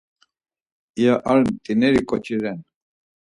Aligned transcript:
İya 0.99 1.13
ar 1.29 1.39
mt̆ineri 1.47 2.01
k̆oçi 2.09 2.35
ren. 2.41 2.59